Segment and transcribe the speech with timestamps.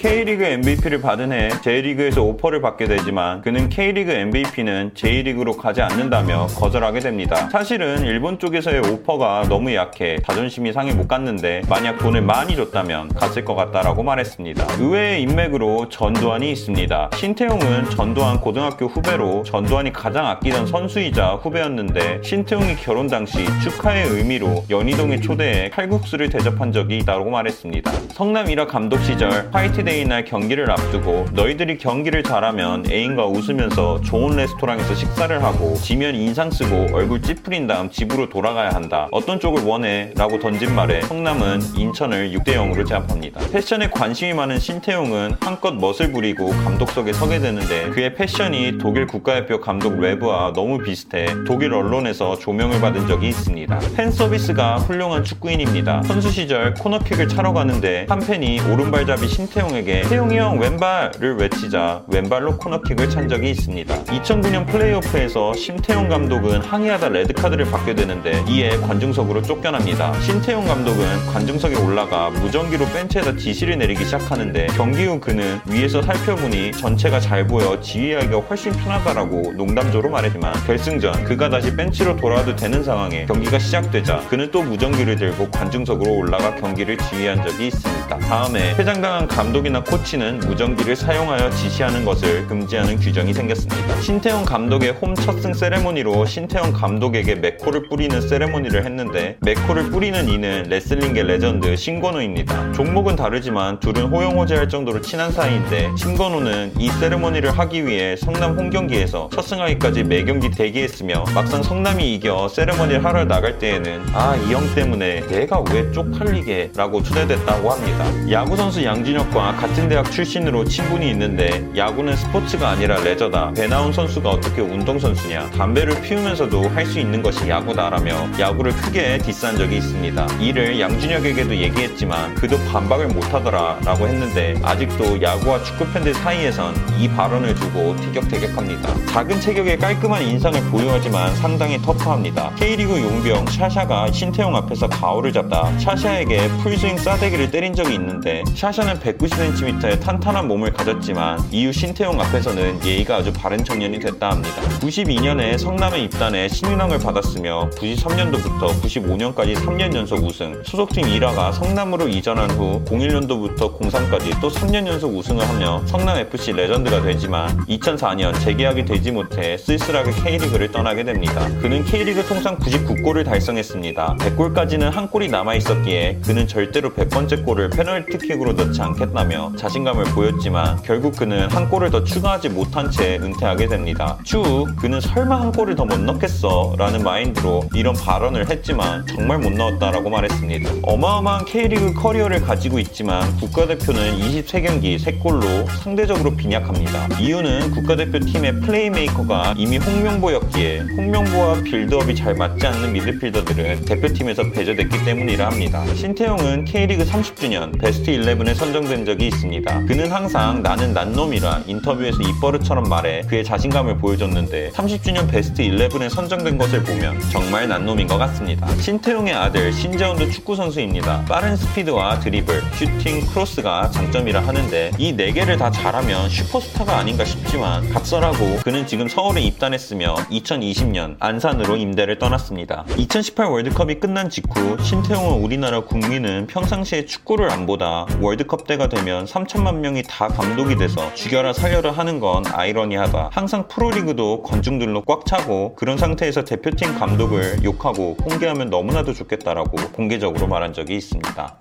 [0.00, 7.00] K리그 MVP를 받은 해 J리그에서 오퍼를 받게 되지만 그는 K리그 MVP는 J리그로 가지 않는다며 거절하게
[7.00, 7.50] 됩니다.
[7.50, 13.44] 사실은 일본 쪽에서의 오퍼가 너무 약해 자존심이 상해 못 갔는데 만약 돈을 많이 줬다면 갔을
[13.44, 14.76] 것 같다라고 말했습니다.
[14.78, 17.10] 의외의 인맥으로 전두환이 있습니다.
[17.16, 25.20] 신태용은 전두환 고등학교 후배로 전두환이 가장 아끼던 선수이자 후배였는데 신태용이 결혼 당시 축하의 의미로 연희동에
[25.20, 27.92] 초대해 칼국수를 대접한 적이 있다고 말했습니다.
[28.12, 34.94] 성남 1화 감독 시절 화이트 날 경기를 앞두고 너희들이 경기를 잘하면 애인과 웃으면서 좋은 레스토랑에서
[34.94, 39.08] 식사를 하고 지면 인상 쓰고 얼굴 찌푸린 다음 집으로 돌아가야 한다.
[39.10, 40.12] 어떤 쪽을 원해?
[40.16, 43.40] 라고 던진 말에 성남은 인천을 6대 0으로 제압합니다.
[43.50, 49.98] 패션에 관심이 많은 신태용은 한껏 멋을 부리고 감독석에 서게 되는데 그의 패션이 독일 국가대표 감독
[49.98, 53.80] 뢰브와 너무 비슷해 독일 언론에서 조명을 받은 적이 있습니다.
[53.96, 56.04] 팬 서비스가 훌륭한 축구인입니다.
[56.04, 63.10] 선수 시절 코너킥을 차러 가는데 한 팬이 오른발잡이 신태용에게 태용이 형 왼발을 외치자 왼발로 코너킥을
[63.10, 64.04] 찬 적이 있습니다.
[64.04, 70.18] 2009년 플레이오프에서 신태용 감독은 항의하다 레드카드를 받게 되는데 이에 관중석으로 쫓겨납니다.
[70.20, 77.20] 신태용 감독은 관중석에 올라가 무전기로 벤치에다 지시를 내리기 시작하는데 경기 후 그는 위에서 살펴보니 전체가
[77.20, 83.58] 잘 보여 지휘하기가 훨씬 편하다라고 농담조로 말했지만 결승전 그가 다시 벤치로 돌아와도 되는 상황에 경기가
[83.58, 88.18] 시작되자 그는 또 무전기를 들고 관중석으로 올라가 경기를 지휘한 적이 있습니다.
[88.18, 94.00] 다음에 퇴장당한 감독이 감독이나 코치는 무전기를 사용하여 지시하는 것을 금지하는 규정이 생겼습니다.
[94.00, 101.22] 신태용 감독의 홈 첫승 세레모니로 신태용 감독에게 맥콜을 뿌리는 세레모니를 했는데 맥콜을 뿌리는 이는 레슬링계
[101.22, 102.72] 레전드 심권호입니다.
[102.72, 109.42] 종목은 다르지만 둘은 호형호제할 정도로 친한 사이인데 심권호는 이 세레모니를 하기 위해 성남 홈경기에서 첫
[109.42, 115.62] 승하기까지 매경기 대기했으며 막상 성남이 이겨 세레모니를 하러 나갈 때에는 아 이 형 때문에 내가
[115.72, 118.04] 왜 쪽팔리게 라고 투덜댔다고 합니다.
[118.30, 123.52] 야구선수 양진혁과 같은 대학 출신으로 친분이 있는데 야구는 스포츠가 아니라 레저다.
[123.52, 125.50] 배나운 선수가 어떻게 운동선수냐.
[125.50, 130.26] 담배를 피우면서도 할 수 있는 것이 야구다라며 야구를 크게 디스한 적이 있습니다.
[130.40, 137.54] 이를 양준혁에게도 얘기했지만 그도 반박을 못하더라 라고 했는데 아직도 야구와 축구 팬들 사이에선 이 발언을
[137.54, 139.06] 두고 티격태격합니다.
[139.06, 142.50] 작은 체격에 깔끔한 인상을 보유하지만 상당히 터프합니다.
[142.56, 149.49] K리그 용병 샤샤가 신태용 앞에서 가오를 잡다 샤샤에게 풀스윙 싸대기를 때린 적이 있는데 샤샤는 190cm
[149.50, 154.62] 1cm의 탄탄한 몸을 가졌지만 이후 신태용 앞에서는 예의가 아주 바른 청년이 됐다 합니다.
[154.80, 162.82] 92년에 성남에 입단해 신인왕을 받았으며 93년도부터 95년까지 3년 연속 우승, 소속팀 일화가 성남으로 이전한 후
[162.84, 170.12] 01년도부터 03까지 또 3년 연속 우승을 하며 성남FC 레전드가 되지만 2004년 재계약이 되지 못해 쓸쓸하게
[170.12, 171.48] K리그를 떠나게 됩니다.
[171.60, 174.16] 그는 K리그 통상 99골을 달성했습니다.
[174.20, 181.16] 100골까지는 한 골이 남아 있었기에 그는 절대로 100번째 골을 페널티킥으로 넣지 않겠다며 자신감을 보였지만 결국
[181.16, 184.16] 그는 한 골을 더 추가하지 못한 채 은퇴하게 됩니다.
[184.24, 189.52] 추후 그는 설마 한 골을 더 못 넣겠어 라는 마인드로 이런 발언을 했지만 정말 못
[189.52, 190.70] 넣었다라고 말했습니다.
[190.82, 197.18] 어마어마한 K리그 커리어를 가지고 있지만 국가대표는 23경기 3골로 상대적으로 빈약합니다.
[197.18, 205.46] 이유는 국가대표 팀의 플레이메이커가 이미 홍명보였기에 홍명보와 빌드업이 잘 맞지 않는 미드필더들은 대표팀에서 배제됐기 때문이라
[205.46, 205.84] 합니다.
[205.94, 209.86] 신태용은 K리그 30주년 베스트 11에 선정된 적이 있습니다.
[209.86, 216.82] 그는 항상 나는 난놈이라 인터뷰에서 입버릇처럼 말해 그의 자신감을 보여줬는데 30주년 베스트 11에 선정된 것을
[216.82, 218.68] 보면 정말 난놈인 것 같습니다.
[218.76, 221.24] 신태용의 아들 신재원도 축구 선수입니다.
[221.26, 228.58] 빠른 스피드와 드리블, 슈팅, 크로스가 장점이라 하는데 이 4개를 다 잘하면 슈퍼스타가 아닌가 싶지만 각설하고
[228.64, 232.84] 그는 지금 서울에 입단했으며 2020년 안산으로 임대를 떠났습니다.
[232.96, 239.24] 2018 월드컵이 끝난 직후 신태용은 우리나라 국민은 평상시에 축구를 안 보다 월드컵 때가 되면 보면
[239.24, 243.30] 3천만 명이 다 감독이 돼서 죽여라 살려라 하는 건 아이러니하다.
[243.32, 250.72] 항상 프로리그도 건중들로 꽉 차고 그런 상태에서 대표팀 감독을 욕하고 공개하면 너무나도 좋겠다라고 공개적으로 말한
[250.72, 251.58] 적이 있습니다.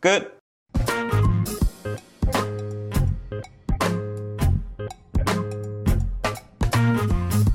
[0.00, 0.37] 끝!